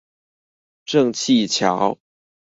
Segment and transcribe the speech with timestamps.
[0.83, 1.99] 正氣橋